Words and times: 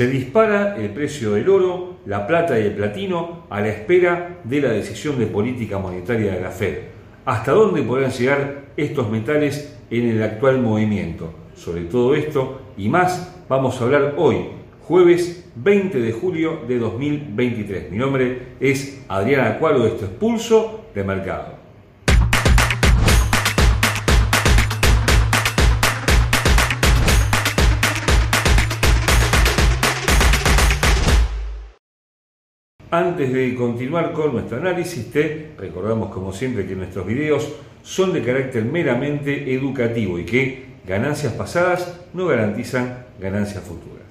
Se 0.00 0.06
dispara 0.06 0.76
el 0.78 0.88
precio 0.94 1.32
del 1.32 1.46
oro, 1.50 1.98
la 2.06 2.26
plata 2.26 2.58
y 2.58 2.62
el 2.62 2.72
platino 2.72 3.44
a 3.50 3.60
la 3.60 3.68
espera 3.68 4.40
de 4.44 4.62
la 4.62 4.70
decisión 4.70 5.18
de 5.18 5.26
política 5.26 5.78
monetaria 5.78 6.32
de 6.32 6.40
la 6.40 6.48
Fed. 6.48 6.78
¿Hasta 7.26 7.52
dónde 7.52 7.82
podrán 7.82 8.10
llegar 8.10 8.62
estos 8.78 9.10
metales 9.10 9.76
en 9.90 10.08
el 10.08 10.22
actual 10.22 10.58
movimiento? 10.62 11.34
Sobre 11.54 11.82
todo 11.82 12.14
esto 12.14 12.62
y 12.78 12.88
más 12.88 13.44
vamos 13.46 13.78
a 13.78 13.84
hablar 13.84 14.14
hoy, 14.16 14.36
jueves 14.80 15.46
20 15.56 16.00
de 16.00 16.12
julio 16.12 16.60
de 16.66 16.78
2023. 16.78 17.90
Mi 17.90 17.98
nombre 17.98 18.54
es 18.58 19.04
Adriana 19.06 19.50
Acuaro, 19.50 19.84
esto 19.84 20.06
es 20.06 20.10
Pulso 20.12 20.86
de 20.94 21.04
Mercado. 21.04 21.59
Antes 32.92 33.32
de 33.32 33.54
continuar 33.54 34.12
con 34.12 34.32
nuestro 34.32 34.56
análisis, 34.56 35.12
te 35.12 35.52
recordamos 35.56 36.10
como 36.10 36.32
siempre 36.32 36.66
que 36.66 36.74
nuestros 36.74 37.06
videos 37.06 37.48
son 37.84 38.12
de 38.12 38.20
carácter 38.20 38.64
meramente 38.64 39.54
educativo 39.54 40.18
y 40.18 40.24
que 40.24 40.64
ganancias 40.84 41.32
pasadas 41.34 42.00
no 42.12 42.26
garantizan 42.26 43.06
ganancias 43.20 43.62
futuras. 43.62 44.06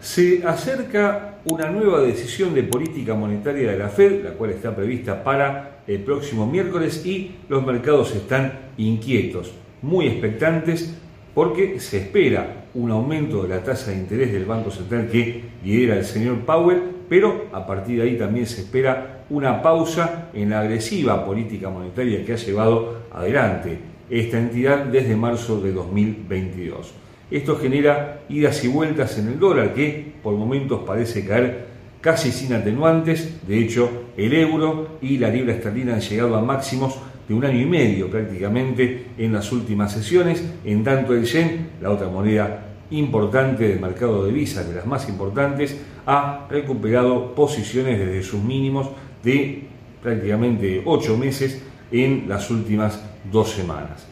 Se 0.00 0.42
acerca 0.46 1.34
una 1.44 1.68
nueva 1.68 2.00
decisión 2.00 2.54
de 2.54 2.62
política 2.62 3.14
monetaria 3.14 3.70
de 3.70 3.78
la 3.78 3.90
Fed, 3.90 4.24
la 4.24 4.30
cual 4.30 4.52
está 4.52 4.74
prevista 4.74 5.22
para 5.22 5.82
el 5.86 6.00
próximo 6.00 6.46
miércoles 6.46 7.04
y 7.04 7.32
los 7.50 7.66
mercados 7.66 8.14
están 8.14 8.70
inquietos, 8.78 9.52
muy 9.82 10.06
expectantes 10.06 10.94
porque 11.34 11.80
se 11.80 11.98
espera 11.98 12.66
un 12.74 12.90
aumento 12.90 13.42
de 13.42 13.48
la 13.48 13.62
tasa 13.62 13.90
de 13.90 13.98
interés 13.98 14.32
del 14.32 14.44
Banco 14.44 14.70
Central 14.70 15.08
que 15.10 15.42
lidera 15.64 15.96
el 15.96 16.04
señor 16.04 16.40
Powell 16.40 16.94
pero 17.08 17.46
a 17.52 17.66
partir 17.66 17.98
de 17.98 18.08
ahí 18.08 18.18
también 18.18 18.46
se 18.46 18.62
espera 18.62 19.24
una 19.30 19.62
pausa 19.62 20.30
en 20.32 20.50
la 20.50 20.60
agresiva 20.60 21.24
política 21.24 21.70
monetaria 21.70 22.24
que 22.24 22.32
ha 22.32 22.36
llevado 22.36 23.02
adelante 23.12 23.78
esta 24.10 24.38
entidad 24.38 24.84
desde 24.86 25.16
marzo 25.16 25.60
de 25.60 25.72
2022. 25.72 26.92
Esto 27.30 27.56
genera 27.56 28.20
idas 28.28 28.62
y 28.64 28.68
vueltas 28.68 29.18
en 29.18 29.28
el 29.28 29.38
dólar 29.38 29.74
que 29.74 30.12
por 30.22 30.34
momentos 30.34 30.82
parece 30.86 31.26
caer 31.26 31.66
casi 32.00 32.30
sin 32.30 32.52
atenuantes. 32.52 33.40
De 33.46 33.58
hecho, 33.58 33.90
el 34.16 34.34
euro 34.34 34.98
y 35.00 35.18
la 35.18 35.30
libra 35.30 35.54
esterlina 35.54 35.94
han 35.94 36.00
llegado 36.00 36.36
a 36.36 36.42
máximos 36.42 36.98
de 37.28 37.34
un 37.34 37.44
año 37.44 37.60
y 37.60 37.66
medio 37.66 38.10
prácticamente 38.10 39.06
en 39.18 39.32
las 39.32 39.50
últimas 39.52 39.92
sesiones, 39.92 40.44
en 40.64 40.84
tanto 40.84 41.14
el 41.14 41.24
yen, 41.24 41.70
la 41.80 41.90
otra 41.90 42.08
moneda 42.08 42.66
importante 42.90 43.68
del 43.68 43.80
mercado 43.80 44.24
de 44.24 44.32
divisas, 44.32 44.68
de 44.68 44.74
las 44.74 44.86
más 44.86 45.08
importantes, 45.08 45.76
ha 46.06 46.46
recuperado 46.50 47.34
posiciones 47.34 47.98
desde 47.98 48.22
sus 48.22 48.42
mínimos 48.42 48.90
de 49.22 49.64
prácticamente 50.02 50.82
ocho 50.84 51.16
meses 51.16 51.62
en 51.90 52.28
las 52.28 52.50
últimas 52.50 53.02
dos 53.30 53.50
semanas. 53.50 54.06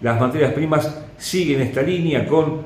Las 0.00 0.20
materias 0.20 0.52
primas 0.52 1.04
siguen 1.16 1.60
esta 1.62 1.82
línea 1.82 2.26
con 2.26 2.62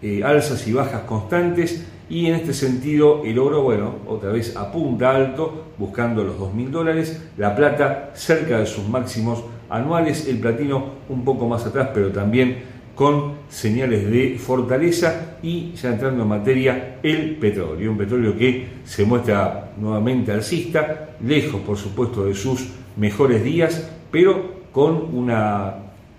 eh, 0.00 0.22
alzas 0.24 0.66
y 0.66 0.72
bajas 0.72 1.02
constantes 1.02 1.86
y 2.10 2.26
en 2.26 2.34
este 2.34 2.52
sentido 2.52 3.22
el 3.24 3.38
oro, 3.38 3.62
bueno, 3.62 3.94
otra 4.06 4.32
vez 4.32 4.56
apunta 4.56 5.14
alto 5.14 5.66
buscando 5.78 6.24
los 6.24 6.36
2.000 6.36 6.68
dólares, 6.68 7.30
la 7.38 7.54
plata 7.54 8.10
cerca 8.14 8.58
de 8.58 8.66
sus 8.66 8.86
máximos 8.88 9.44
anuales, 9.70 10.26
el 10.26 10.40
platino 10.40 10.84
un 11.08 11.24
poco 11.24 11.48
más 11.48 11.64
atrás, 11.64 11.90
pero 11.94 12.10
también 12.10 12.58
con 12.96 13.34
señales 13.48 14.10
de 14.10 14.36
fortaleza 14.38 15.38
y 15.40 15.72
ya 15.72 15.90
entrando 15.90 16.24
en 16.24 16.28
materia 16.28 16.98
el 17.02 17.36
petróleo, 17.36 17.92
un 17.92 17.96
petróleo 17.96 18.36
que 18.36 18.66
se 18.84 19.04
muestra 19.04 19.70
nuevamente 19.80 20.32
alcista, 20.32 21.10
lejos 21.24 21.60
por 21.60 21.78
supuesto 21.78 22.24
de 22.24 22.34
sus 22.34 22.70
mejores 22.96 23.44
días, 23.44 23.88
pero 24.10 24.60
con 24.72 25.14
una 25.14 25.76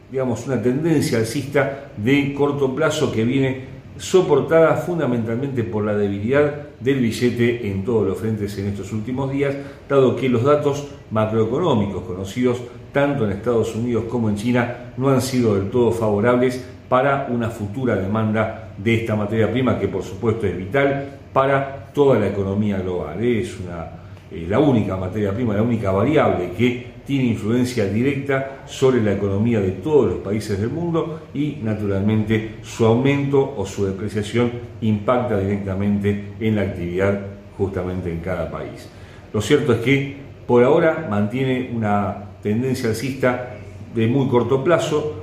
digamos 0.09 0.45
una 0.45 0.61
tendencia 0.61 1.19
alcista 1.19 1.91
de 1.95 2.33
corto 2.33 2.75
plazo 2.75 3.11
que 3.11 3.23
viene 3.23 3.70
soportada 3.97 4.75
fundamentalmente 4.77 5.63
por 5.63 5.85
la 5.85 5.95
debilidad 5.95 6.69
del 6.79 6.99
billete 6.99 7.69
en 7.69 7.83
todos 7.85 8.07
los 8.07 8.17
frentes 8.17 8.57
en 8.57 8.67
estos 8.67 8.91
últimos 8.91 9.31
días, 9.31 9.55
dado 9.87 10.15
que 10.15 10.29
los 10.29 10.43
datos 10.43 10.87
macroeconómicos 11.11 12.03
conocidos 12.03 12.61
tanto 12.91 13.25
en 13.25 13.31
Estados 13.31 13.75
Unidos 13.75 14.05
como 14.09 14.29
en 14.29 14.35
China 14.35 14.93
no 14.97 15.09
han 15.09 15.21
sido 15.21 15.55
del 15.55 15.69
todo 15.69 15.91
favorables 15.91 16.65
para 16.89 17.27
una 17.29 17.49
futura 17.49 17.95
demanda 17.95 18.73
de 18.77 18.95
esta 18.95 19.15
materia 19.15 19.49
prima 19.51 19.79
que 19.79 19.87
por 19.87 20.03
supuesto 20.03 20.45
es 20.45 20.57
vital 20.57 21.19
para 21.31 21.91
toda 21.93 22.19
la 22.19 22.27
economía 22.27 22.79
global. 22.79 23.23
Es 23.23 23.57
una, 23.59 24.00
la 24.31 24.59
única 24.59 24.95
materia 24.95 25.33
prima, 25.33 25.55
la 25.55 25.61
única 25.61 25.91
variable 25.91 26.51
que 26.57 26.91
tiene 27.05 27.25
influencia 27.25 27.85
directa 27.85 28.61
sobre 28.65 29.01
la 29.01 29.13
economía 29.13 29.59
de 29.59 29.71
todos 29.71 30.09
los 30.09 30.19
países 30.19 30.59
del 30.59 30.69
mundo 30.69 31.21
y 31.33 31.57
naturalmente 31.61 32.55
su 32.61 32.85
aumento 32.85 33.53
o 33.57 33.65
su 33.65 33.85
depreciación 33.85 34.51
impacta 34.81 35.37
directamente 35.37 36.33
en 36.39 36.55
la 36.55 36.61
actividad 36.61 37.19
justamente 37.57 38.11
en 38.11 38.19
cada 38.19 38.49
país. 38.49 38.87
Lo 39.33 39.41
cierto 39.41 39.73
es 39.73 39.79
que 39.79 40.17
por 40.47 40.63
ahora 40.63 41.07
mantiene 41.09 41.69
una 41.73 42.29
tendencia 42.41 42.89
alcista 42.89 43.55
de 43.93 44.07
muy 44.07 44.27
corto 44.27 44.63
plazo, 44.63 45.17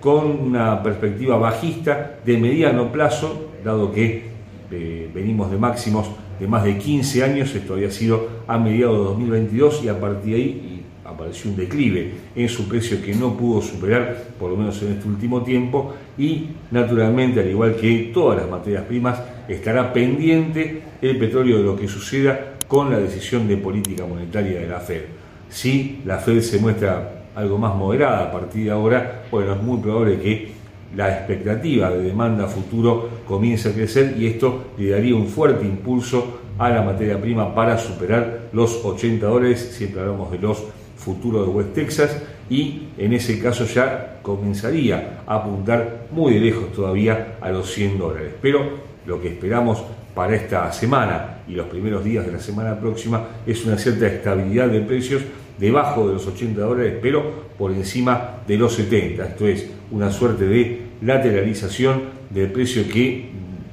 con 0.00 0.26
una 0.26 0.82
perspectiva 0.82 1.38
bajista 1.38 2.18
de 2.24 2.36
mediano 2.36 2.92
plazo, 2.92 3.50
dado 3.64 3.90
que 3.90 4.33
venimos 4.70 5.50
de 5.50 5.58
máximos 5.58 6.10
de 6.38 6.48
más 6.48 6.64
de 6.64 6.78
15 6.78 7.22
años, 7.22 7.54
esto 7.54 7.74
había 7.74 7.90
sido 7.90 8.28
a 8.46 8.58
mediados 8.58 8.98
de 8.98 9.04
2022 9.04 9.84
y 9.84 9.88
a 9.88 10.00
partir 10.00 10.34
de 10.34 10.36
ahí 10.36 10.74
apareció 11.04 11.50
un 11.50 11.56
declive 11.56 12.12
en 12.34 12.48
su 12.48 12.66
precio 12.68 13.00
que 13.02 13.14
no 13.14 13.36
pudo 13.36 13.60
superar, 13.60 14.16
por 14.38 14.50
lo 14.50 14.56
menos 14.56 14.80
en 14.82 14.92
este 14.92 15.06
último 15.06 15.42
tiempo, 15.42 15.94
y 16.18 16.48
naturalmente, 16.70 17.40
al 17.40 17.50
igual 17.50 17.76
que 17.76 18.10
todas 18.12 18.40
las 18.40 18.50
materias 18.50 18.84
primas, 18.84 19.22
estará 19.48 19.92
pendiente 19.92 20.82
el 21.00 21.18
petróleo 21.18 21.58
de 21.58 21.64
lo 21.64 21.76
que 21.76 21.86
suceda 21.86 22.54
con 22.66 22.90
la 22.90 22.98
decisión 22.98 23.46
de 23.46 23.58
política 23.58 24.06
monetaria 24.06 24.60
de 24.60 24.66
la 24.66 24.80
Fed. 24.80 25.02
Si 25.48 26.00
la 26.04 26.18
Fed 26.18 26.40
se 26.40 26.58
muestra 26.58 27.26
algo 27.34 27.58
más 27.58 27.74
moderada 27.76 28.24
a 28.24 28.32
partir 28.32 28.64
de 28.64 28.70
ahora, 28.70 29.24
bueno, 29.30 29.54
es 29.54 29.62
muy 29.62 29.78
probable 29.80 30.18
que 30.18 30.52
la 30.96 31.10
expectativa 31.10 31.90
de 31.90 32.02
demanda 32.02 32.46
futuro 32.46 33.08
comience 33.26 33.68
a 33.68 33.72
crecer 33.72 34.14
y 34.18 34.26
esto 34.26 34.72
le 34.78 34.90
daría 34.90 35.14
un 35.14 35.26
fuerte 35.26 35.64
impulso 35.64 36.40
a 36.58 36.70
la 36.70 36.82
materia 36.82 37.20
prima 37.20 37.54
para 37.54 37.78
superar 37.78 38.48
los 38.52 38.84
80 38.84 39.26
dólares, 39.26 39.74
siempre 39.76 40.00
hablamos 40.00 40.30
de 40.30 40.38
los 40.38 40.64
futuros 40.96 41.46
de 41.46 41.52
West 41.52 41.74
Texas, 41.74 42.22
y 42.48 42.88
en 42.98 43.12
ese 43.12 43.38
caso 43.38 43.64
ya 43.64 44.18
comenzaría 44.22 45.22
a 45.26 45.36
apuntar 45.36 46.06
muy 46.10 46.34
de 46.34 46.40
lejos 46.40 46.72
todavía 46.72 47.36
a 47.40 47.50
los 47.50 47.72
100 47.72 47.98
dólares. 47.98 48.32
Pero 48.40 48.60
lo 49.06 49.20
que 49.20 49.28
esperamos 49.28 49.82
para 50.14 50.36
esta 50.36 50.70
semana 50.72 51.38
y 51.48 51.52
los 51.52 51.66
primeros 51.66 52.04
días 52.04 52.24
de 52.24 52.32
la 52.32 52.40
semana 52.40 52.78
próxima 52.78 53.26
es 53.46 53.64
una 53.64 53.76
cierta 53.76 54.06
estabilidad 54.06 54.68
de 54.68 54.80
precios 54.80 55.22
debajo 55.58 56.06
de 56.06 56.14
los 56.14 56.26
80 56.26 56.60
dólares, 56.60 56.94
pero 57.00 57.44
por 57.58 57.72
encima 57.72 58.42
de 58.46 58.56
los 58.56 58.74
70. 58.74 59.24
Esto 59.24 59.46
es 59.46 59.66
una 59.90 60.10
suerte 60.10 60.46
de 60.46 60.83
lateralización 61.04 62.02
del 62.30 62.50
precio 62.50 62.88
que 62.88 63.28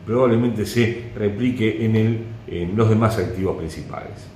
probablemente 0.06 0.66
se 0.66 1.12
replique 1.16 1.86
en, 1.86 2.32
los 2.76 2.90
demás 2.90 3.18
activos 3.18 3.58
principales. 3.58 4.28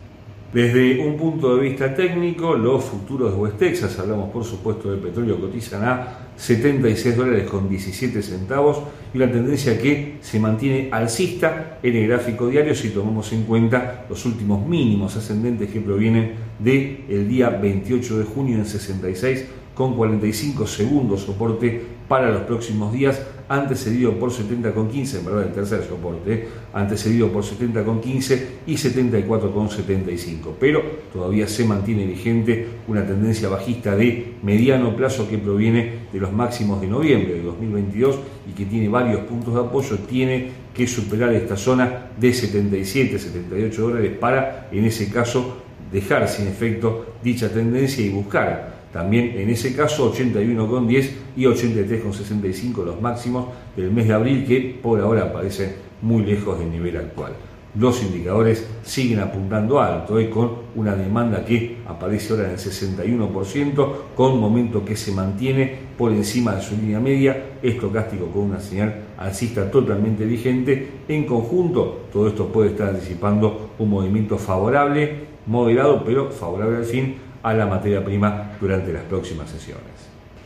Desde 0.53 1.05
un 1.05 1.17
punto 1.17 1.57
de 1.57 1.63
vista 1.63 1.93
técnico, 1.93 2.55
los 2.55 2.85
futuros 2.85 3.33
de 3.33 3.37
West 3.37 3.57
Texas, 3.57 3.99
hablamos 3.99 4.31
por 4.31 4.45
supuesto 4.45 4.89
del 4.89 5.01
petróleo, 5.01 5.37
cotizan 5.37 5.83
a 5.83 6.19
76 6.37 7.17
dólares 7.17 7.49
con 7.49 7.67
17 7.67 8.21
centavos 8.21 8.79
y 9.13 9.17
la 9.17 9.29
tendencia 9.29 9.77
que 9.77 10.15
se 10.21 10.39
mantiene 10.39 10.87
alcista 10.93 11.79
en 11.83 11.95
el 11.97 12.07
gráfico 12.07 12.47
diario 12.47 12.73
si 12.73 12.91
tomamos 12.91 13.33
en 13.33 13.43
cuenta 13.43 14.05
los 14.09 14.25
últimos 14.25 14.65
mínimos 14.65 15.17
ascendentes 15.17 15.69
que 15.69 15.81
provienen 15.81 16.35
del 16.59 17.27
día 17.27 17.49
28 17.49 18.19
de 18.19 18.23
junio 18.23 18.55
en 18.55 18.65
66 18.65 19.45
con 19.75 19.95
45 19.95 20.65
segundos 20.65 21.21
soporte 21.21 21.95
para 22.07 22.31
los 22.31 22.41
próximos 22.43 22.93
días, 22.93 23.21
antecedido 23.49 24.13
por 24.13 24.31
70,15, 24.31 25.19
en 25.19 25.25
verdad 25.25 25.43
el 25.43 25.53
tercer 25.53 25.83
soporte, 25.83 26.33
¿eh? 26.33 26.47
antecedido 26.73 27.29
por 27.29 27.43
70,15 27.43 28.41
y 28.67 28.75
74,75. 28.75 30.53
Pero 30.59 30.81
todavía 31.11 31.47
se 31.47 31.65
mantiene 31.65 32.05
vigente 32.05 32.67
una 32.87 33.05
tendencia 33.05 33.49
bajista 33.49 33.95
de 33.95 34.35
mediano 34.43 34.95
plazo 34.95 35.27
que 35.27 35.37
proviene 35.37 36.05
de 36.11 36.19
los 36.19 36.31
máximos 36.31 36.79
de 36.79 36.87
noviembre 36.87 37.33
de 37.35 37.43
2022 37.43 38.19
y 38.49 38.53
que 38.53 38.65
tiene 38.65 38.87
varios 38.87 39.21
puntos 39.21 39.53
de 39.53 39.59
apoyo, 39.59 39.97
tiene 39.99 40.65
que 40.73 40.87
superar 40.87 41.33
esta 41.33 41.57
zona 41.57 42.11
de 42.19 42.33
77, 42.33 43.19
78 43.19 43.81
dólares 43.81 44.11
para, 44.19 44.69
en 44.71 44.85
ese 44.85 45.09
caso, 45.09 45.57
dejar 45.91 46.27
sin 46.27 46.47
efecto 46.47 47.15
dicha 47.23 47.49
tendencia 47.49 48.05
y 48.05 48.09
buscar 48.09 48.74
también 48.95 49.33
en 49.35 49.49
ese 49.49 49.75
caso 49.75 50.09
81,10 50.13 51.09
y 51.35 51.43
83,65 51.43 52.85
los 52.85 53.01
máximos 53.01 53.47
del 53.75 53.91
mes 53.91 54.07
de 54.07 54.13
abril 54.13 54.45
que 54.47 54.79
por 54.81 55.01
ahora 55.01 55.33
parecen 55.33 55.73
muy 56.01 56.23
lejos 56.23 56.57
del 56.57 56.71
nivel 56.71 56.95
actual. 56.95 57.33
Los 57.77 58.01
indicadores 58.01 58.65
siguen 58.83 59.19
apuntando 59.19 59.81
alto, 59.81 60.17
y 60.21 60.29
con 60.29 60.49
una 60.75 60.95
demanda 60.95 61.43
que 61.43 61.79
aparece 61.85 62.31
ahora 62.31 62.45
en 62.45 62.51
el 62.51 62.57
61%, 62.57 63.93
con 64.15 64.39
momento 64.39 64.85
que 64.85 64.95
se 64.95 65.11
mantiene 65.11 65.75
por 65.97 66.13
encima 66.13 66.55
de 66.55 66.61
su 66.61 66.77
línea 66.77 67.01
media, 67.01 67.57
estocástico 67.61 68.27
con 68.27 68.43
una 68.43 68.61
señal 68.61 68.95
alcista 69.17 69.69
totalmente 69.69 70.23
vigente. 70.23 70.87
En 71.09 71.25
conjunto, 71.25 72.05
todo 72.13 72.29
esto 72.29 72.47
puede 72.47 72.69
estar 72.69 72.87
anticipando 72.87 73.71
un 73.77 73.89
movimiento 73.89 74.37
favorable, 74.37 75.35
moderado, 75.47 76.01
pero 76.05 76.31
favorable 76.31 76.77
al 76.77 76.85
fin 76.85 77.24
a 77.45 77.53
la 77.53 77.67
materia 77.67 78.03
prima 78.03 78.57
durante 78.59 78.91
las 78.91 79.03
próximas 79.03 79.47
sesiones. 79.51 79.85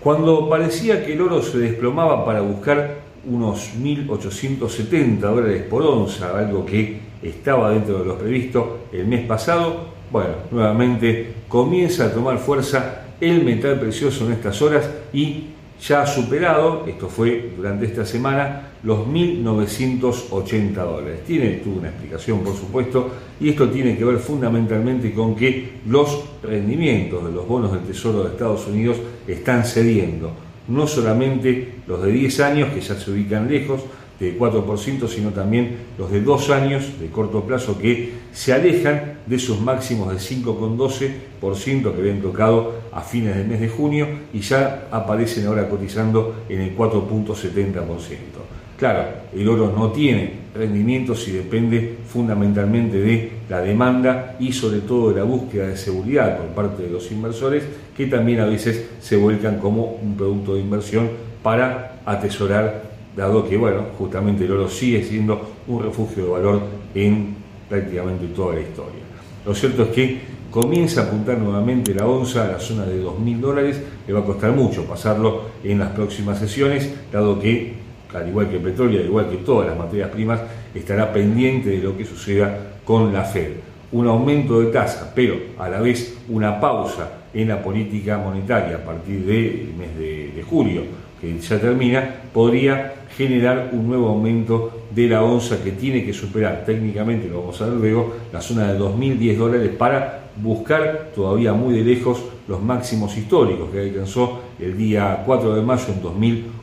Cuando 0.01 0.49
parecía 0.49 1.05
que 1.05 1.13
el 1.13 1.21
oro 1.21 1.41
se 1.41 1.57
desplomaba 1.57 2.25
para 2.25 2.41
buscar 2.41 2.97
unos 3.25 3.71
1.870 3.79 5.19
dólares 5.19 5.63
por 5.63 5.81
onza, 5.81 6.37
algo 6.37 6.65
que 6.65 6.99
estaba 7.23 7.71
dentro 7.71 7.99
de 7.99 8.05
lo 8.05 8.17
previsto 8.17 8.79
el 8.91 9.07
mes 9.07 9.25
pasado, 9.25 9.87
bueno, 10.11 10.31
nuevamente 10.51 11.35
comienza 11.47 12.07
a 12.07 12.11
tomar 12.11 12.37
fuerza 12.37 13.05
el 13.21 13.45
metal 13.45 13.79
precioso 13.79 14.25
en 14.25 14.33
estas 14.33 14.61
horas 14.61 14.89
y 15.13 15.45
ya 15.81 16.01
ha 16.01 16.07
superado, 16.07 16.85
esto 16.85 17.07
fue 17.07 17.53
durante 17.55 17.85
esta 17.85 18.05
semana, 18.05 18.68
los 18.83 18.99
1.980 19.07 20.73
dólares. 20.73 21.19
Tiene 21.25 21.49
tuvo 21.57 21.79
una 21.79 21.89
explicación, 21.89 22.39
por 22.39 22.55
supuesto, 22.55 23.09
y 23.39 23.49
esto 23.49 23.69
tiene 23.69 23.97
que 23.97 24.05
ver 24.05 24.17
fundamentalmente 24.17 25.13
con 25.13 25.35
que 25.35 25.79
los 25.87 26.23
rendimientos 26.43 27.25
de 27.25 27.31
los 27.31 27.47
bonos 27.47 27.71
del 27.71 27.81
Tesoro 27.81 28.23
de 28.23 28.31
Estados 28.31 28.67
Unidos 28.67 28.97
están 29.27 29.65
cediendo. 29.65 30.31
No 30.67 30.87
solamente 30.87 31.75
los 31.87 32.01
de 32.03 32.11
10 32.11 32.39
años, 32.41 32.69
que 32.73 32.81
ya 32.81 32.95
se 32.95 33.11
ubican 33.11 33.49
lejos, 33.49 33.81
de 34.19 34.37
4%, 34.37 35.07
sino 35.07 35.29
también 35.29 35.77
los 35.97 36.11
de 36.11 36.21
2 36.21 36.49
años 36.49 36.99
de 36.99 37.07
corto 37.07 37.45
plazo 37.45 37.77
que 37.77 38.11
se 38.33 38.51
alejan 38.51 39.19
de 39.25 39.39
sus 39.39 39.61
máximos 39.61 40.11
de 40.11 40.17
5,12% 40.17 41.93
que 41.93 41.99
habían 42.01 42.21
tocado 42.21 42.73
a 42.91 43.01
fines 43.01 43.35
del 43.37 43.47
mes 43.47 43.61
de 43.61 43.69
junio 43.69 44.07
y 44.33 44.41
ya 44.41 44.89
aparecen 44.91 45.47
ahora 45.47 45.69
cotizando 45.69 46.43
en 46.49 46.61
el 46.61 46.75
4.70%. 46.75 48.58
Claro, 48.79 49.09
el 49.35 49.47
oro 49.49 49.73
no 49.77 49.91
tiene 49.91 50.31
rendimientos 50.55 51.27
y 51.27 51.31
depende 51.31 51.97
fundamentalmente 52.07 52.97
de 52.97 53.31
la 53.49 53.59
demanda 53.59 54.37
y 54.39 54.53
sobre 54.53 54.79
todo 54.79 55.11
de 55.11 55.19
la 55.19 55.25
búsqueda 55.25 55.67
de 55.67 55.75
seguridad 55.75 56.37
por 56.37 56.47
parte 56.47 56.83
de 56.83 56.89
los 56.89 57.11
inversores 57.11 57.63
que 57.95 58.05
también 58.05 58.39
a 58.39 58.45
veces 58.45 58.89
se 59.01 59.17
vuelcan 59.17 59.59
como 59.59 59.99
un 60.01 60.15
producto 60.15 60.55
de 60.55 60.61
inversión 60.61 61.09
para 61.43 61.99
atesorar 62.05 62.89
dado 63.17 63.47
que, 63.47 63.57
bueno, 63.57 63.83
justamente 63.97 64.45
el 64.45 64.51
oro 64.53 64.69
sigue 64.69 65.03
siendo 65.03 65.55
un 65.67 65.83
refugio 65.83 66.23
de 66.23 66.29
valor 66.29 66.61
en 66.95 67.35
prácticamente 67.67 68.27
toda 68.27 68.55
la 68.55 68.61
historia. 68.61 69.01
Lo 69.45 69.53
cierto 69.53 69.83
es 69.83 69.89
que 69.89 70.21
comienza 70.49 71.01
a 71.01 71.03
apuntar 71.05 71.37
nuevamente 71.37 71.93
la 71.93 72.07
onza 72.07 72.45
a 72.45 72.51
la 72.53 72.59
zona 72.59 72.85
de 72.85 73.03
2.000 73.03 73.39
dólares, 73.39 73.81
le 74.07 74.13
va 74.13 74.21
a 74.21 74.25
costar 74.25 74.53
mucho 74.53 74.85
pasarlo 74.85 75.49
en 75.65 75.79
las 75.79 75.89
próximas 75.89 76.39
sesiones, 76.39 76.89
dado 77.11 77.39
que, 77.39 77.88
al 78.13 78.27
igual 78.27 78.49
que 78.49 78.55
el 78.57 78.61
petróleo, 78.61 78.99
al 78.99 79.05
igual 79.05 79.29
que 79.29 79.37
todas 79.37 79.67
las 79.67 79.77
materias 79.77 80.09
primas, 80.09 80.41
estará 80.73 81.11
pendiente 81.11 81.69
de 81.69 81.77
lo 81.77 81.97
que 81.97 82.05
suceda 82.05 82.57
con 82.83 83.13
la 83.13 83.23
Fed. 83.23 83.51
Un 83.91 84.07
aumento 84.07 84.59
de 84.61 84.67
tasa, 84.67 85.11
pero 85.15 85.35
a 85.57 85.69
la 85.69 85.79
vez 85.79 86.17
una 86.29 86.59
pausa 86.59 87.11
en 87.33 87.47
la 87.47 87.61
política 87.61 88.17
monetaria 88.17 88.77
a 88.77 88.83
partir 88.83 89.25
del 89.25 89.73
mes 89.77 89.97
de, 89.97 90.43
julio, 90.47 90.83
que 91.19 91.37
ya 91.37 91.59
termina, 91.59 92.15
podría 92.33 92.93
generar 93.15 93.69
un 93.73 93.87
nuevo 93.87 94.07
aumento 94.09 94.85
de 94.89 95.07
la 95.07 95.23
onza 95.23 95.61
que 95.61 95.71
tiene 95.71 96.03
que 96.05 96.13
superar 96.13 96.63
técnicamente, 96.65 97.27
lo 97.27 97.41
vamos 97.41 97.61
a 97.61 97.65
ver 97.65 97.75
luego, 97.75 98.15
la 98.31 98.41
zona 98.41 98.71
de 98.71 98.79
2.010 98.79 99.37
dólares 99.37 99.69
para 99.77 100.29
buscar 100.37 101.11
todavía 101.13 101.53
muy 101.53 101.75
de 101.75 101.83
lejos 101.83 102.23
los 102.47 102.61
máximos 102.61 103.15
históricos 103.17 103.69
que 103.69 103.81
alcanzó 103.81 104.39
el 104.59 104.77
día 104.77 105.23
4 105.25 105.55
de 105.55 105.61
mayo 105.61 105.85
en 105.89 106.01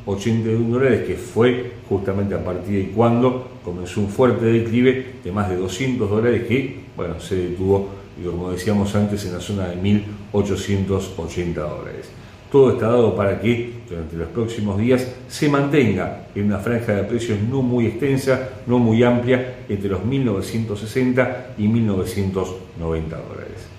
2.081 0.06 0.68
dólares, 0.68 1.06
que 1.06 1.16
fue 1.16 1.72
justamente 1.88 2.34
a 2.34 2.44
partir 2.44 2.86
de 2.86 2.92
cuando 2.92 3.48
comenzó 3.64 4.00
un 4.00 4.08
fuerte 4.08 4.46
declive 4.46 5.16
de 5.24 5.32
más 5.32 5.50
de 5.50 5.56
200 5.56 6.08
dólares 6.08 6.44
que, 6.46 6.80
bueno, 6.96 7.18
se 7.20 7.36
detuvo, 7.36 7.88
y 8.20 8.24
como 8.24 8.52
decíamos 8.52 8.94
antes, 8.94 9.26
en 9.26 9.34
la 9.34 9.40
zona 9.40 9.68
de 9.68 9.76
1.880 9.76 11.54
dólares. 11.54 12.08
Todo 12.50 12.72
está 12.72 12.86
dado 12.86 13.16
para 13.16 13.40
que 13.40 13.72
durante 13.88 14.16
los 14.16 14.28
próximos 14.28 14.78
días 14.78 15.06
se 15.28 15.48
mantenga 15.48 16.28
en 16.34 16.46
una 16.46 16.58
franja 16.58 16.94
de 16.94 17.02
precios 17.02 17.40
no 17.40 17.60
muy 17.60 17.86
extensa, 17.86 18.50
no 18.66 18.78
muy 18.78 19.02
amplia, 19.02 19.56
entre 19.68 19.90
los 19.90 20.00
1.960 20.00 21.36
y 21.58 21.66
1.990 21.66 22.44
dólares. 22.78 23.75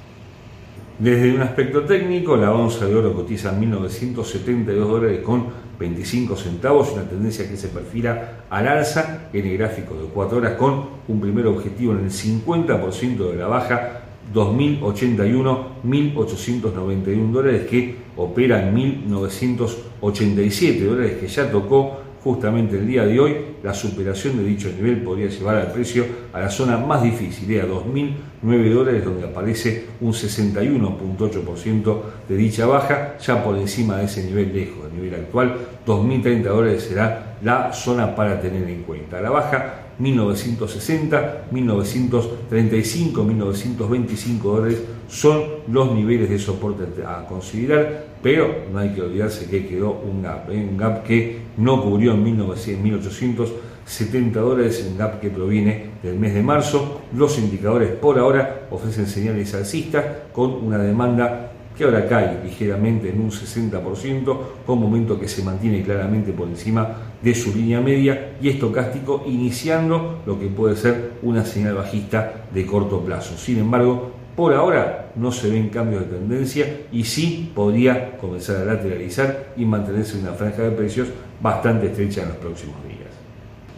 Desde 0.99 1.31
un 1.31 1.41
aspecto 1.41 1.81
técnico, 1.81 2.35
la 2.35 2.51
onza 2.51 2.87
de 2.87 2.95
oro 2.95 3.13
cotiza 3.13 3.53
1.972 3.53 4.65
dólares 4.65 5.19
con 5.19 5.45
25 5.79 6.35
centavos, 6.35 6.91
una 6.93 7.03
tendencia 7.03 7.47
que 7.47 7.55
se 7.55 7.67
perfila 7.67 8.45
al 8.49 8.67
alza 8.67 9.29
en 9.31 9.45
el 9.45 9.59
gráfico 9.59 9.93
de 9.93 10.07
4 10.07 10.39
horas 10.39 10.53
con 10.53 10.85
un 11.07 11.21
primer 11.21 11.45
objetivo 11.45 11.93
en 11.93 12.05
el 12.05 12.09
50% 12.09 13.29
de 13.29 13.37
la 13.37 13.45
baja 13.45 14.05
2.081, 14.33 15.65
1.891 15.85 17.31
dólares 17.31 17.67
que 17.67 17.95
opera 18.15 18.67
en 18.67 18.75
1.987 19.07 20.83
dólares 20.83 21.17
que 21.19 21.27
ya 21.27 21.51
tocó 21.51 22.06
justamente 22.23 22.77
el 22.77 22.87
día 22.87 23.05
de 23.05 23.19
hoy. 23.19 23.35
La 23.63 23.73
superación 23.73 24.37
de 24.37 24.43
dicho 24.43 24.69
nivel 24.69 25.01
podría 25.01 25.27
llevar 25.27 25.55
al 25.55 25.71
precio 25.71 26.05
a 26.33 26.39
la 26.39 26.49
zona 26.49 26.77
más 26.77 27.03
difícil, 27.03 27.59
a 27.59 27.65
2.009 27.65 28.73
dólares, 28.73 29.03
donde 29.03 29.27
aparece 29.27 29.85
un 30.01 30.13
61.8% 30.13 32.01
de 32.29 32.35
dicha 32.35 32.65
baja, 32.65 33.17
ya 33.19 33.43
por 33.43 33.57
encima 33.57 33.97
de 33.97 34.05
ese 34.05 34.23
nivel 34.23 34.53
lejos 34.53 34.83
del 34.83 35.01
nivel 35.01 35.19
actual. 35.19 35.57
2.030 35.85 36.43
dólares 36.43 36.83
será 36.83 37.37
la 37.41 37.73
zona 37.73 38.15
para 38.15 38.39
tener 38.39 38.67
en 38.69 38.83
cuenta. 38.83 39.21
La 39.21 39.29
baja 39.29 39.87
1960, 39.99 41.47
1935, 41.51 43.23
1925 43.23 44.49
dólares 44.49 44.83
son 45.07 45.43
los 45.71 45.91
niveles 45.93 46.29
de 46.29 46.37
soporte 46.39 47.03
a 47.05 47.25
considerar, 47.25 48.06
pero 48.21 48.65
no 48.71 48.79
hay 48.79 48.89
que 48.89 49.01
olvidarse 49.01 49.49
que 49.49 49.67
quedó 49.67 49.91
un 49.91 50.21
gap, 50.21 50.49
¿eh? 50.49 50.67
un 50.69 50.77
gap 50.77 51.03
que 51.03 51.39
no 51.57 51.81
cubrió 51.83 52.13
en 52.13 52.23
1900, 52.23 52.83
1870 52.83 54.39
dólares, 54.39 54.85
un 54.89 54.97
gap 54.97 55.19
que 55.19 55.29
proviene 55.29 55.91
del 56.03 56.19
mes 56.19 56.33
de 56.33 56.43
marzo. 56.43 57.01
Los 57.15 57.37
indicadores 57.39 57.89
por 57.89 58.19
ahora 58.19 58.67
ofrecen 58.69 59.07
señales 59.07 59.53
alcistas 59.53 60.05
con 60.33 60.51
una 60.51 60.77
demanda 60.77 61.51
que 61.77 61.83
ahora 61.83 62.07
cae 62.07 62.43
ligeramente 62.43 63.09
en 63.09 63.21
un 63.21 63.29
60%, 63.29 64.37
con 64.65 64.79
momento 64.79 65.19
que 65.19 65.27
se 65.27 65.43
mantiene 65.43 65.83
claramente 65.83 66.31
por 66.31 66.47
encima 66.47 66.95
de 67.21 67.35
su 67.35 67.53
línea 67.53 67.79
media 67.79 68.35
y 68.41 68.49
estocástico 68.49 69.23
iniciando 69.27 70.23
lo 70.25 70.39
que 70.39 70.47
puede 70.47 70.75
ser 70.75 71.13
una 71.21 71.45
señal 71.45 71.75
bajista 71.75 72.47
de 72.51 72.65
corto 72.65 73.01
plazo. 73.01 73.37
Sin 73.37 73.59
embargo, 73.59 74.11
por 74.37 74.53
ahora 74.53 75.09
no 75.15 75.31
se 75.31 75.49
ven 75.49 75.69
cambios 75.69 76.03
de 76.03 76.15
tendencia 76.15 76.81
y 76.91 77.03
sí 77.05 77.51
podría 77.55 78.17
comenzar 78.17 78.57
a 78.57 78.65
lateralizar 78.65 79.47
y 79.57 79.65
mantenerse 79.65 80.15
en 80.15 80.25
una 80.25 80.33
franja 80.33 80.61
de 80.61 80.69
precios 80.69 81.07
bastante 81.41 81.87
estrecha 81.87 82.21
en 82.21 82.29
los 82.29 82.37
próximos 82.37 82.75
días. 82.83 83.09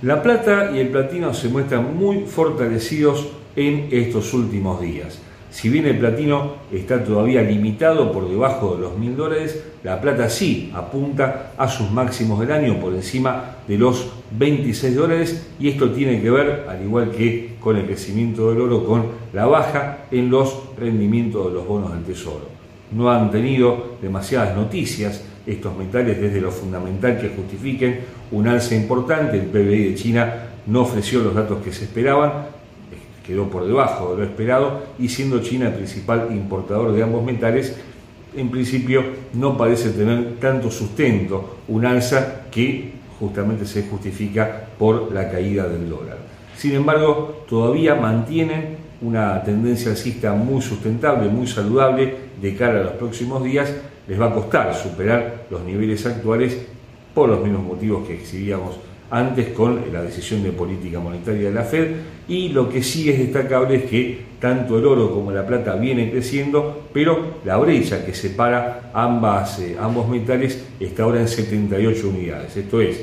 La 0.02 0.22
plata 0.22 0.72
y 0.76 0.80
el 0.80 0.90
platino 0.90 1.34
se 1.34 1.48
muestran 1.48 1.98
muy 1.98 2.26
fortalecidos 2.26 3.30
en 3.56 3.88
estos 3.90 4.34
últimos 4.34 4.82
días. 4.82 5.20
Si 5.50 5.70
bien 5.70 5.86
el 5.86 5.98
platino 5.98 6.56
está 6.74 7.06
todavía 7.06 7.42
limitado 7.42 8.12
por 8.12 8.30
debajo 8.30 8.76
de 8.76 8.82
los 8.82 8.98
mil 8.98 9.16
dólares, 9.16 9.64
la 9.82 10.02
plata 10.02 10.30
sí 10.30 10.74
apunta 10.76 11.54
a 11.58 11.70
sus 11.70 11.90
máximos 11.90 12.38
del 12.42 12.52
año 12.52 12.82
por 12.82 12.94
encima 12.94 13.56
de 13.66 13.78
los 13.78 14.12
26 14.38 14.94
dólares 14.94 15.48
y 15.58 15.70
esto 15.70 15.90
tiene 15.92 16.22
que 16.22 16.30
ver, 16.30 16.66
al 16.68 16.84
igual 16.84 17.12
que 17.12 17.49
con 17.60 17.78
el 17.78 17.86
crecimiento 17.86 18.50
del 18.50 18.62
oro, 18.62 18.86
con 18.86 19.06
la 19.34 19.46
baja 19.46 20.06
en 20.12 20.30
los 20.30 20.62
rendimientos 20.78 21.48
de 21.48 21.54
los 21.54 21.68
bonos 21.68 21.94
del 21.94 22.04
tesoro. 22.04 22.48
No 22.92 23.10
han 23.12 23.30
tenido 23.32 23.98
demasiadas 24.02 24.56
noticias 24.56 25.24
estos 25.46 25.76
metales 25.78 26.20
desde 26.20 26.42
lo 26.42 26.52
fundamental 26.52 27.20
que 27.20 27.30
justifiquen 27.30 28.02
un 28.32 28.48
alza 28.48 28.76
importante. 28.76 29.38
El 29.38 29.48
PBI 29.48 29.90
de 29.90 29.96
China 29.96 30.34
no 30.68 30.82
ofreció 30.82 31.22
los 31.22 31.36
datos 31.36 31.60
que 31.64 31.72
se 31.72 31.86
esperaban, 31.86 32.48
quedó 33.26 33.50
por 33.50 33.66
debajo 33.66 34.12
de 34.12 34.18
lo 34.18 34.24
esperado 34.24 34.84
y 34.98 35.10
siendo 35.10 35.40
China 35.42 35.68
el 35.68 35.74
principal 35.74 36.30
importador 36.32 36.94
de 36.94 37.04
ambos 37.04 37.24
metales, 37.24 37.76
en 38.36 38.50
principio 38.50 39.04
no 39.34 39.58
parece 39.58 39.90
tener 39.90 40.36
tanto 40.40 40.70
sustento 40.72 41.58
un 41.68 41.86
alza 41.86 42.46
que 42.52 42.94
justamente 43.20 43.66
se 43.66 43.84
justifica 43.84 44.68
por 44.78 45.12
la 45.12 45.30
caída 45.30 45.68
del 45.68 45.90
dólar. 45.90 46.29
Sin 46.60 46.76
embargo, 46.76 47.46
todavía 47.48 47.96
mantienen 47.96 48.76
una 49.02 49.42
tendencia 49.46 49.92
alcista 49.92 50.34
muy 50.34 50.62
sustentable, 50.62 51.30
muy 51.30 51.48
saludable 51.48 52.16
de 52.42 52.54
cara 52.54 52.82
a 52.82 52.84
los 52.84 52.94
próximos 52.96 53.42
días. 53.46 53.74
Les 54.10 54.20
va 54.20 54.26
a 54.26 54.34
costar 54.34 54.76
superar 54.76 55.46
los 55.50 55.62
niveles 55.62 56.06
actuales 56.06 56.58
por 57.14 57.30
los 57.30 57.42
mismos 57.42 57.64
motivos 57.64 58.06
que 58.06 58.16
exhibíamos 58.16 58.76
antes 59.10 59.54
con 59.54 59.82
la 59.94 60.02
decisión 60.02 60.44
de 60.44 60.52
política 60.52 61.00
monetaria 61.00 61.48
de 61.48 61.56
la 61.56 61.64
Fed 61.64 61.92
y 62.28 62.50
lo 62.50 62.68
que 62.68 62.84
sí 62.84 63.10
es 63.10 63.20
destacable 63.20 63.78
es 63.78 63.84
que 63.84 64.20
tanto 64.42 64.78
el 64.78 64.86
oro 64.86 65.14
como 65.14 65.32
la 65.32 65.48
plata 65.48 65.76
vienen 65.76 66.12
creciendo, 66.12 66.90
pero 66.92 67.36
la 67.46 67.56
brecha 67.56 68.06
que 68.06 68.14
separa 68.14 68.92
eh, 68.94 69.78
ambos 69.80 70.10
metales 70.10 70.62
está 70.78 71.04
ahora 71.04 71.22
en 71.22 71.30
78 71.30 72.10
unidades. 72.10 72.58
Esto 72.58 72.82
es, 72.82 73.00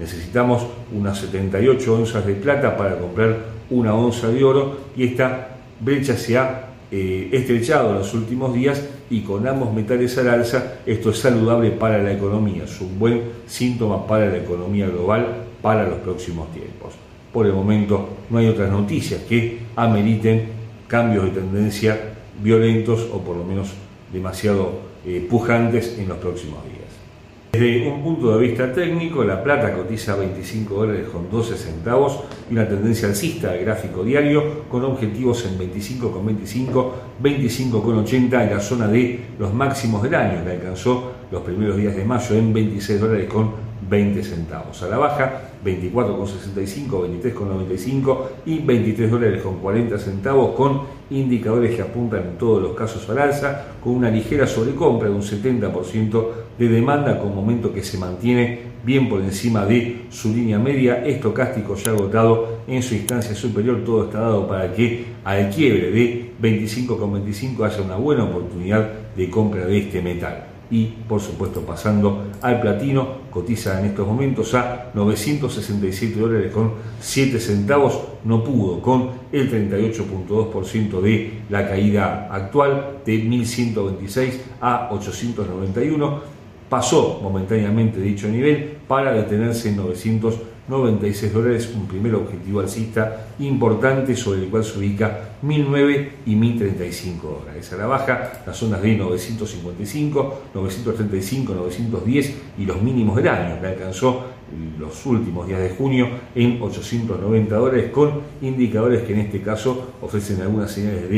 necesitamos 0.00 0.66
unas 0.92 1.18
78 1.18 1.94
onzas 1.94 2.26
de 2.26 2.34
plata 2.34 2.76
para 2.76 2.98
comprar 2.98 3.36
una 3.68 3.94
onza 3.94 4.28
de 4.28 4.42
oro 4.42 4.78
y 4.96 5.04
esta 5.04 5.58
brecha 5.78 6.16
se 6.16 6.38
ha 6.38 6.70
eh, 6.90 7.28
estrechado 7.32 7.90
en 7.90 7.96
los 7.96 8.14
últimos 8.14 8.52
días 8.54 8.82
y 9.10 9.20
con 9.20 9.46
ambos 9.46 9.72
metales 9.72 10.16
al 10.18 10.28
alza, 10.30 10.78
esto 10.86 11.10
es 11.10 11.18
saludable 11.18 11.70
para 11.72 12.02
la 12.02 12.12
economía, 12.12 12.64
es 12.64 12.80
un 12.80 12.98
buen 12.98 13.22
síntoma 13.46 14.06
para 14.06 14.26
la 14.26 14.38
economía 14.38 14.88
global 14.88 15.44
para 15.60 15.86
los 15.86 15.98
próximos 15.98 16.50
tiempos. 16.52 16.94
Por 17.32 17.46
el 17.46 17.52
momento 17.52 18.08
no 18.30 18.38
hay 18.38 18.48
otras 18.48 18.70
noticias 18.70 19.20
que 19.28 19.58
ameriten 19.76 20.48
cambios 20.88 21.24
de 21.26 21.30
tendencia 21.30 22.14
violentos 22.42 23.06
o 23.12 23.20
por 23.20 23.36
lo 23.36 23.44
menos 23.44 23.70
demasiado 24.12 24.80
eh, 25.06 25.24
pujantes 25.28 25.98
en 25.98 26.08
los 26.08 26.18
próximos 26.18 26.64
días. 26.64 26.89
Desde 27.52 27.90
un 27.90 28.00
punto 28.04 28.38
de 28.38 28.46
vista 28.46 28.72
técnico, 28.72 29.24
la 29.24 29.42
plata 29.42 29.74
cotiza 29.74 30.14
25 30.14 30.72
dólares 30.72 31.08
con 31.08 31.28
12 31.28 31.56
centavos 31.56 32.20
y 32.48 32.52
una 32.52 32.68
tendencia 32.68 33.08
alcista 33.08 33.50
de 33.50 33.64
gráfico 33.64 34.04
diario 34.04 34.68
con 34.68 34.84
objetivos 34.84 35.44
en 35.46 35.58
25,25, 35.58 36.90
25,80 37.20 38.44
en 38.44 38.50
la 38.50 38.60
zona 38.60 38.86
de 38.86 39.20
los 39.36 39.52
máximos 39.52 40.00
del 40.04 40.14
año 40.14 40.44
que 40.44 40.52
alcanzó 40.52 41.10
los 41.32 41.42
primeros 41.42 41.76
días 41.76 41.96
de 41.96 42.04
mayo 42.04 42.36
en 42.36 42.52
26 42.52 43.00
dólares 43.00 43.28
con 43.28 43.50
20 43.88 44.22
centavos. 44.22 44.80
A 44.84 44.88
la 44.88 44.98
baja, 44.98 45.40
24,65, 45.64 46.88
23,95 47.22 48.18
y 48.46 48.60
23 48.60 49.10
dólares 49.10 49.42
con 49.42 49.58
40 49.58 49.98
centavos 49.98 50.54
con 50.54 50.82
indicadores 51.10 51.74
que 51.74 51.82
apuntan 51.82 52.20
en 52.20 52.38
todos 52.38 52.62
los 52.62 52.76
casos 52.76 53.08
al 53.10 53.18
alza, 53.18 53.66
con 53.82 53.94
una 53.94 54.08
ligera 54.08 54.46
sobrecompra 54.46 55.08
de 55.08 55.14
un 55.14 55.22
70% 55.22 56.26
de 56.60 56.68
demanda 56.68 57.18
con 57.18 57.34
momento 57.34 57.72
que 57.72 57.82
se 57.82 57.96
mantiene 57.96 58.58
bien 58.84 59.08
por 59.08 59.22
encima 59.22 59.64
de 59.64 60.02
su 60.10 60.28
línea 60.28 60.58
media, 60.58 61.02
estocástico 61.06 61.74
ya 61.74 61.92
agotado 61.92 62.60
en 62.66 62.82
su 62.82 62.94
instancia 62.94 63.34
superior, 63.34 63.82
todo 63.82 64.04
está 64.04 64.20
dado 64.20 64.46
para 64.46 64.70
que 64.70 65.06
al 65.24 65.48
quiebre 65.48 65.90
de 65.90 66.32
25,25 66.40 67.64
haya 67.64 67.82
una 67.82 67.96
buena 67.96 68.24
oportunidad 68.24 68.90
de 69.16 69.30
compra 69.30 69.64
de 69.64 69.78
este 69.78 70.02
metal. 70.02 70.48
Y 70.70 70.84
por 71.08 71.20
supuesto 71.20 71.62
pasando 71.62 72.26
al 72.42 72.60
platino, 72.60 73.08
cotiza 73.30 73.80
en 73.80 73.86
estos 73.86 74.06
momentos 74.06 74.54
a 74.54 74.90
967 74.92 76.20
dólares 76.20 76.52
con 76.52 76.74
7 77.00 77.40
centavos, 77.40 77.98
no 78.24 78.44
pudo 78.44 78.80
con 78.82 79.10
el 79.32 79.50
38.2% 79.50 81.00
de 81.00 81.40
la 81.48 81.66
caída 81.66 82.28
actual 82.30 82.98
de 83.04 83.16
1126 83.16 84.40
a 84.60 84.90
891, 84.92 86.39
pasó 86.70 87.20
momentáneamente 87.22 88.00
dicho 88.00 88.28
nivel 88.28 88.78
para 88.88 89.12
detenerse 89.12 89.68
en 89.68 89.76
900 89.76 90.40
96 90.70 91.32
dólares, 91.32 91.70
un 91.74 91.86
primer 91.86 92.14
objetivo 92.14 92.60
alcista 92.60 93.26
importante 93.40 94.14
sobre 94.14 94.44
el 94.44 94.48
cual 94.48 94.64
se 94.64 94.78
ubica 94.78 95.30
1009 95.42 96.12
y 96.26 96.36
1035 96.36 97.40
dólares. 97.40 97.72
A 97.72 97.76
la 97.76 97.86
baja, 97.86 98.42
las 98.46 98.56
zonas 98.56 98.80
de 98.80 98.96
955, 98.96 100.42
935, 100.54 101.54
910 101.54 102.34
y 102.58 102.64
los 102.64 102.80
mínimos 102.80 103.16
del 103.16 103.28
año 103.28 103.60
que 103.60 103.66
alcanzó 103.66 104.26
los 104.78 105.06
últimos 105.06 105.46
días 105.46 105.60
de 105.60 105.70
junio 105.70 106.08
en 106.34 106.62
890 106.62 107.54
dólares 107.54 107.90
con 107.90 108.20
indicadores 108.40 109.02
que 109.02 109.12
en 109.12 109.20
este 109.20 109.42
caso 109.42 109.92
ofrecen 110.00 110.40
algunas 110.40 110.70
señales 110.70 111.02
de 111.02 111.08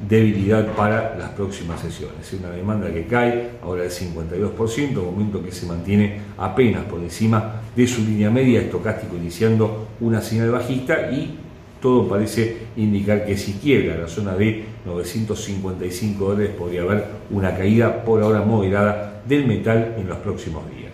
debilidad 0.00 0.74
para 0.74 1.16
las 1.16 1.30
próximas 1.30 1.80
sesiones. 1.80 2.32
Es 2.32 2.38
una 2.38 2.50
demanda 2.50 2.92
que 2.92 3.06
cae 3.06 3.50
ahora 3.62 3.82
del 3.82 3.90
52%, 3.90 4.94
momento 4.94 5.42
que 5.42 5.52
se 5.52 5.66
mantiene 5.66 6.20
apenas 6.38 6.84
por 6.84 7.00
encima 7.00 7.62
de 7.74 7.86
su 7.86 8.02
línea 8.02 8.30
media 8.30 8.60
estocástico 8.60 9.16
iniciando 9.16 9.88
una 10.00 10.20
señal 10.20 10.50
bajista 10.50 11.10
y 11.10 11.38
todo 11.80 12.08
parece 12.08 12.56
indicar 12.76 13.26
que 13.26 13.36
si 13.36 13.54
quiebra 13.54 13.96
la 13.96 14.08
zona 14.08 14.34
de 14.34 14.64
955 14.84 16.24
dólares 16.24 16.50
podría 16.58 16.82
haber 16.82 17.04
una 17.30 17.56
caída 17.56 18.04
por 18.04 18.22
ahora 18.22 18.42
moderada 18.42 19.22
del 19.26 19.46
metal 19.46 19.94
en 19.98 20.08
los 20.08 20.18
próximos 20.18 20.62
días. 20.70 20.85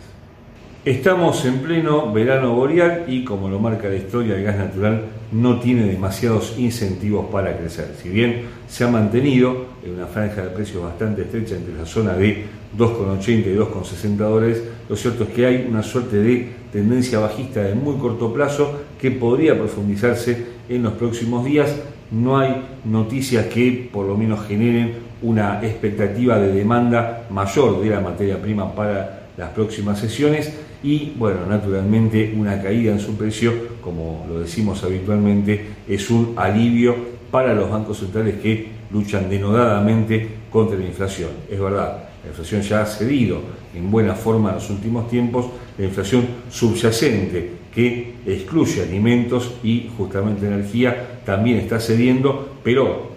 Estamos 0.84 1.44
en 1.44 1.60
pleno 1.60 2.12
verano 2.12 2.56
boreal 2.56 3.04
y 3.06 3.22
como 3.22 3.48
lo 3.48 3.60
marca 3.60 3.86
la 3.86 3.94
historia, 3.94 4.34
el 4.34 4.42
gas 4.42 4.56
natural 4.56 5.04
no 5.30 5.60
tiene 5.60 5.86
demasiados 5.86 6.56
incentivos 6.58 7.26
para 7.30 7.56
crecer. 7.56 7.94
Si 8.02 8.08
bien 8.08 8.46
se 8.66 8.82
ha 8.82 8.88
mantenido 8.88 9.66
en 9.84 9.94
una 9.94 10.08
franja 10.08 10.42
de 10.42 10.48
precios 10.48 10.82
bastante 10.82 11.22
estrecha 11.22 11.54
entre 11.54 11.76
la 11.76 11.86
zona 11.86 12.14
de 12.14 12.46
2,80 12.76 13.28
y 13.28 13.56
2,60 13.56 14.16
dólares, 14.16 14.64
lo 14.88 14.96
cierto 14.96 15.22
es 15.22 15.28
que 15.30 15.46
hay 15.46 15.66
una 15.70 15.84
suerte 15.84 16.16
de 16.16 16.48
tendencia 16.72 17.20
bajista 17.20 17.62
de 17.62 17.76
muy 17.76 17.94
corto 17.98 18.32
plazo 18.32 18.80
que 19.00 19.12
podría 19.12 19.56
profundizarse 19.56 20.46
en 20.68 20.82
los 20.82 20.94
próximos 20.94 21.44
días. 21.44 21.76
No 22.10 22.38
hay 22.38 22.60
noticias 22.84 23.46
que 23.46 23.88
por 23.92 24.04
lo 24.04 24.16
menos 24.16 24.44
generen 24.48 24.94
una 25.22 25.64
expectativa 25.64 26.40
de 26.40 26.52
demanda 26.52 27.28
mayor 27.30 27.80
de 27.80 27.88
la 27.88 28.00
materia 28.00 28.42
prima 28.42 28.74
para 28.74 29.28
las 29.36 29.50
próximas 29.50 30.00
sesiones 30.00 30.52
y, 30.82 31.12
bueno, 31.16 31.46
naturalmente 31.48 32.34
una 32.36 32.60
caída 32.60 32.92
en 32.92 33.00
su 33.00 33.16
precio, 33.16 33.52
como 33.80 34.26
lo 34.28 34.40
decimos 34.40 34.82
habitualmente, 34.82 35.66
es 35.88 36.10
un 36.10 36.34
alivio 36.36 36.94
para 37.30 37.54
los 37.54 37.70
bancos 37.70 37.98
centrales 37.98 38.36
que 38.40 38.68
luchan 38.92 39.30
denodadamente 39.30 40.28
contra 40.50 40.76
la 40.76 40.84
inflación. 40.84 41.30
Es 41.50 41.58
verdad, 41.58 42.04
la 42.22 42.28
inflación 42.28 42.62
ya 42.62 42.82
ha 42.82 42.86
cedido 42.86 43.40
en 43.74 43.90
buena 43.90 44.14
forma 44.14 44.50
en 44.50 44.56
los 44.56 44.70
últimos 44.70 45.08
tiempos, 45.08 45.46
la 45.78 45.86
inflación 45.86 46.26
subyacente 46.50 47.62
que 47.74 48.14
excluye 48.26 48.82
alimentos 48.82 49.54
y 49.62 49.90
justamente 49.96 50.46
energía 50.46 51.20
también 51.24 51.58
está 51.58 51.80
cediendo, 51.80 52.56
pero 52.62 53.12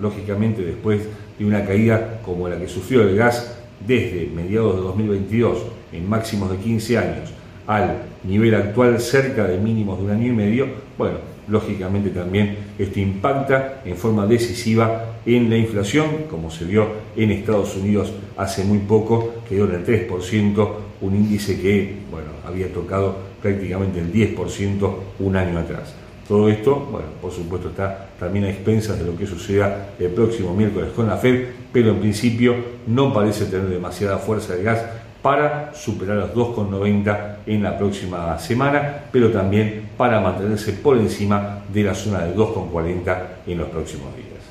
lógicamente 0.00 0.62
después 0.62 1.00
de 1.38 1.44
una 1.44 1.64
caída 1.64 2.20
como 2.22 2.48
la 2.48 2.58
que 2.58 2.68
sufrió 2.68 3.02
el 3.02 3.16
gas 3.16 3.56
desde 3.86 4.30
mediados 4.34 4.76
de 4.76 4.82
2022 4.82 5.58
en 5.94 6.08
máximos 6.08 6.50
de 6.50 6.58
15 6.58 6.98
años 6.98 7.30
al 7.66 8.02
nivel 8.24 8.54
actual 8.54 9.00
cerca 9.00 9.46
de 9.46 9.58
mínimos 9.58 9.98
de 9.98 10.04
un 10.04 10.10
año 10.10 10.26
y 10.26 10.32
medio, 10.32 10.66
bueno, 10.98 11.16
lógicamente 11.48 12.10
también 12.10 12.56
esto 12.78 13.00
impacta 13.00 13.82
en 13.84 13.96
forma 13.96 14.26
decisiva 14.26 15.16
en 15.26 15.48
la 15.48 15.56
inflación, 15.56 16.06
como 16.30 16.50
se 16.50 16.64
vio 16.64 16.88
en 17.16 17.30
Estados 17.30 17.76
Unidos 17.76 18.12
hace 18.36 18.64
muy 18.64 18.78
poco, 18.78 19.34
quedó 19.48 19.64
en 19.66 19.76
el 19.76 19.86
3%, 19.86 20.68
un 21.00 21.14
índice 21.14 21.60
que, 21.60 21.96
bueno, 22.10 22.28
había 22.46 22.72
tocado 22.72 23.16
prácticamente 23.42 24.00
el 24.00 24.12
10% 24.12 24.94
un 25.20 25.36
año 25.36 25.58
atrás. 25.58 25.94
Todo 26.26 26.48
esto, 26.48 26.88
bueno, 26.90 27.08
por 27.20 27.30
supuesto 27.30 27.68
está 27.68 28.08
también 28.18 28.46
a 28.46 28.50
expensas 28.50 28.98
de 28.98 29.04
lo 29.04 29.16
que 29.16 29.26
suceda 29.26 29.90
el 29.98 30.08
próximo 30.08 30.54
miércoles 30.54 30.90
con 30.96 31.06
la 31.06 31.18
Fed, 31.18 31.44
pero 31.70 31.90
en 31.90 32.00
principio 32.00 32.54
no 32.86 33.12
parece 33.12 33.44
tener 33.44 33.68
demasiada 33.68 34.16
fuerza 34.18 34.54
de 34.54 34.62
gas 34.62 34.80
para 35.24 35.72
superar 35.72 36.18
los 36.18 36.34
2,90 36.34 37.36
en 37.46 37.62
la 37.62 37.78
próxima 37.78 38.38
semana, 38.38 39.04
pero 39.10 39.30
también 39.30 39.88
para 39.96 40.20
mantenerse 40.20 40.74
por 40.74 40.98
encima 40.98 41.62
de 41.72 41.82
la 41.82 41.94
zona 41.94 42.26
de 42.26 42.36
2,40 42.36 43.18
en 43.46 43.56
los 43.56 43.68
próximos 43.68 44.14
días. 44.14 44.44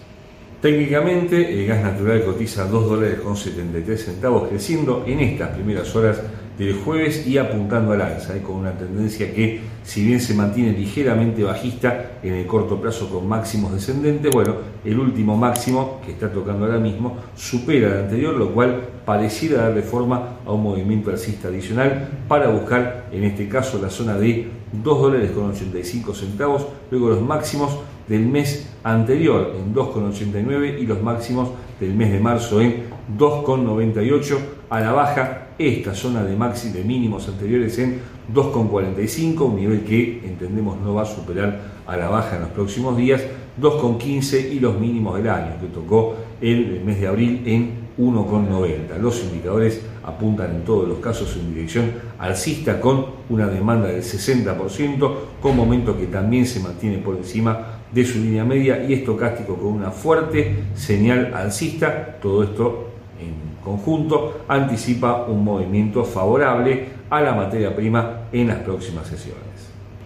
Técnicamente, 0.64 1.62
el 1.62 1.68
gas 1.68 1.84
natural 1.84 2.26
cotiza 2.26 2.66
2 2.66 2.90
dólares 2.90 3.20
con 3.20 3.38
73 3.38 4.04
centavos, 4.04 4.50
creciendo 4.50 5.04
en 5.06 5.20
estas 5.20 5.50
primeras 5.50 5.96
horas 5.96 6.20
del 6.58 6.76
jueves 6.76 7.26
y 7.26 7.38
apuntando 7.38 7.94
al 7.94 8.02
alza, 8.02 8.36
¿eh? 8.36 8.42
con 8.42 8.58
una 8.58 8.72
tendencia 8.72 9.34
que, 9.34 9.62
si 9.84 10.06
bien 10.06 10.22
se 10.22 10.34
mantiene 10.36 10.72
ligeramente 10.72 11.44
bajista 11.44 12.12
en 12.22 12.34
el 12.34 12.46
corto 12.46 12.80
plazo 12.80 13.10
con 13.10 13.28
máximos 13.28 13.74
descendentes, 13.74 14.32
bueno, 14.32 14.56
el 14.86 15.00
último 15.00 15.36
máximo 15.36 16.00
que 16.06 16.12
está 16.12 16.32
tocando 16.32 16.66
ahora 16.66 16.80
mismo 16.80 17.18
supera 17.36 17.88
el 17.88 18.04
anterior, 18.04 18.36
lo 18.36 18.52
cual 18.54 18.82
pareciera 19.06 19.64
darle 19.64 19.82
forma 19.82 20.38
a 20.46 20.52
un 20.52 20.64
movimiento 20.64 21.10
alcista 21.10 21.48
adicional 21.48 22.08
para 22.28 22.50
buscar, 22.50 23.08
en 23.12 23.24
este 23.24 23.50
caso, 23.50 23.80
la 23.82 23.90
zona 23.90 24.18
de 24.18 24.48
2 24.72 25.02
dólares 25.02 25.32
con 25.32 25.50
85 25.52 26.14
centavos, 26.14 26.68
luego 26.92 27.10
los 27.10 27.22
máximos 27.22 27.80
del 28.08 28.26
mes 28.26 28.70
anterior 28.84 29.56
en 29.58 29.74
2,89 29.74 30.80
y 30.80 30.86
los 30.86 31.02
máximos 31.02 31.50
del 31.80 31.94
mes 31.94 32.12
de 32.12 32.20
marzo 32.20 32.62
en 32.62 32.84
2,98 33.18 34.38
a 34.70 34.80
la 34.80 34.92
baja 34.92 35.43
esta 35.58 35.94
zona 35.94 36.24
de 36.24 36.36
maxi 36.36 36.70
de 36.70 36.84
mínimos 36.84 37.28
anteriores 37.28 37.78
en 37.80 38.00
2,45, 38.34 39.42
un 39.42 39.56
nivel 39.56 39.84
que 39.84 40.22
entendemos 40.26 40.80
no 40.82 40.96
va 40.96 41.04
a 41.04 41.06
superar 41.06 41.60
a 41.86 41.98
la 41.98 42.10
baja 42.10 42.36
en 42.36 42.44
los 42.44 42.52
próximos 42.52 42.98
días, 42.98 43.22
2,15 43.62 44.52
y 44.52 44.60
los 44.60 44.80
mínimos 44.80 45.18
del 45.18 45.30
año 45.30 45.60
que 45.60 45.68
tocó 45.68 46.16
el 46.42 46.82
mes 46.84 47.00
de 47.00 47.08
abril 47.08 47.44
en 47.46 47.84
1,90. 47.98 48.98
Los 49.00 49.24
indicadores 49.24 49.82
apuntan 50.04 50.56
en 50.56 50.64
todos 50.64 50.88
los 50.88 50.98
casos 51.00 51.36
en 51.36 51.54
dirección 51.54 51.92
alcista 52.18 52.82
con 52.82 53.06
una 53.30 53.48
demanda 53.48 53.88
del 53.88 54.02
60%, 54.02 55.14
con 55.42 55.56
momento 55.56 55.98
que 55.98 56.08
también 56.08 56.46
se 56.46 56.60
mantiene 56.60 56.98
por 56.98 57.16
encima 57.16 57.80
de 57.92 58.06
su 58.06 58.18
línea 58.20 58.44
media 58.44 58.84
y 58.84 58.94
estocástico 58.94 59.56
con 59.56 59.68
una 59.68 59.92
fuerte 59.92 60.64
señal 60.74 61.34
alcista. 61.34 62.18
Todo 62.20 62.44
esto 62.44 62.88
en 63.20 63.53
conjunto 63.64 64.44
anticipa 64.48 65.26
un 65.26 65.44
movimiento 65.44 66.04
favorable 66.04 66.88
a 67.10 67.22
la 67.22 67.34
materia 67.34 67.76
prima 67.76 68.28
en 68.32 68.48
las 68.48 68.60
próximas 68.60 69.08
sesiones. 69.08 69.44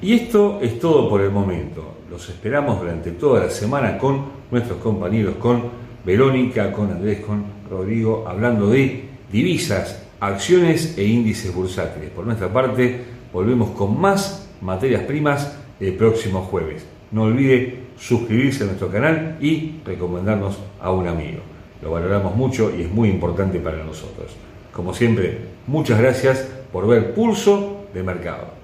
Y 0.02 0.14
esto 0.14 0.60
es 0.62 0.80
todo 0.80 1.10
por 1.10 1.22
el 1.22 1.32
momento. 1.32 1.96
Los 2.10 2.30
esperamos 2.30 2.80
durante 2.80 3.12
toda 3.12 3.46
la 3.46 3.50
semana 3.50 3.98
con 3.98 4.26
nuestros 4.52 4.78
compañeros, 4.80 5.36
con 5.36 5.64
Verónica, 6.06 6.72
con 6.72 6.92
Andrés, 6.92 7.20
con 7.22 7.46
Rodrigo, 7.70 8.26
hablando 8.28 8.70
de 8.70 9.10
divisas, 9.32 10.04
acciones 10.20 10.98
e 10.98 11.04
índices 11.04 11.54
bursátiles. 11.54 12.12
Por 12.12 12.26
nuestra 12.26 12.52
parte, 12.52 13.04
volvemos 13.34 13.72
con 13.72 14.00
más 14.00 14.50
materias 14.62 15.04
primas 15.04 15.58
el 15.80 15.94
próximo 15.94 16.42
jueves. 16.42 16.86
No 17.12 17.24
olvide 17.24 17.88
suscribirse 17.98 18.64
a 18.64 18.68
nuestro 18.68 18.90
canal 18.90 19.38
y 19.42 19.80
recomendarnos 19.86 20.58
a 20.80 20.92
un 20.92 21.08
amigo. 21.08 21.57
Lo 21.82 21.92
valoramos 21.92 22.36
mucho 22.36 22.74
y 22.76 22.84
es 22.84 22.92
muy 22.92 23.10
importante 23.10 23.60
para 23.60 23.84
nosotros. 23.84 24.32
Como 24.74 24.94
siempre, 24.94 25.40
muchas 25.68 26.00
gracias 26.00 26.48
por 26.72 26.88
ver 26.88 27.14
Pulso 27.14 27.86
de 27.94 28.04
Mercado. 28.04 28.57